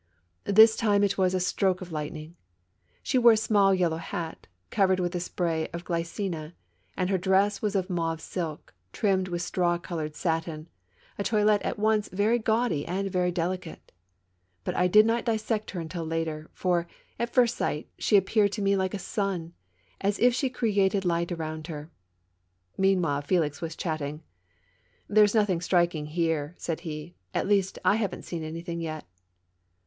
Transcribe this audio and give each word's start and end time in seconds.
This 0.47 0.75
time 0.75 1.03
it 1.03 1.15
was 1.15 1.35
a 1.35 1.39
stroke 1.39 1.79
of 1.79 1.91
lightning. 1.91 2.35
She 3.03 3.19
wore 3.19 3.33
a 3.33 3.37
small 3.37 3.71
yellow 3.71 3.97
hat, 3.97 4.47
covered 4.71 4.99
with 4.99 5.13
a 5.13 5.19
spray 5.19 5.67
of 5.73 5.85
glycina, 5.85 6.53
and 6.97 7.11
her 7.11 7.19
dress 7.19 7.61
was 7.61 7.75
of 7.75 7.87
mauve 7.87 8.19
silk,^ 8.19 8.73
trimmed 8.93 9.27
with 9.27 9.43
straw 9.43 9.77
colored 9.77 10.15
satin, 10.15 10.69
a 11.19 11.23
toilet 11.23 11.61
36 11.61 11.61
SALON 11.61 11.61
AND 11.63 11.63
THEATRE. 11.65 11.67
at 11.67 11.77
once 11.79 12.09
very 12.09 12.39
gaudy 12.39 12.85
and 12.87 13.11
very 13.11 13.31
delicate. 13.31 13.91
But 14.63 14.75
I 14.75 14.87
did 14.87 15.05
not 15.05 15.23
dissect 15.23 15.69
her 15.69 15.79
until 15.79 16.03
later; 16.03 16.49
for, 16.51 16.87
at 17.19 17.31
first 17.31 17.55
sight, 17.55 17.87
she 17.99 18.17
appeared 18.17 18.53
to 18.53 18.63
me 18.63 18.75
like 18.75 18.95
a 18.95 18.97
sun— 18.97 19.53
as 20.01 20.17
if 20.17 20.33
she 20.33 20.49
created 20.49 21.05
light 21.05 21.31
about 21.31 21.67
her. 21.67 21.91
Meanwhile, 22.75 23.21
F^lix 23.21 23.61
was 23.61 23.75
chatting. 23.75 24.23
"There's 25.07 25.35
nothing 25.35 25.61
striking 25.61 26.07
here," 26.07 26.55
said 26.57 26.79
he; 26.79 27.13
"at 27.35 27.47
least, 27.47 27.77
I 27.85 27.97
haven't 27.97 28.23
seen 28.25 28.43
anything 28.43 28.81
yet." 28.81 29.05